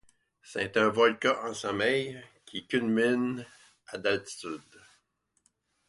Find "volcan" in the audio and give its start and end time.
0.89-1.35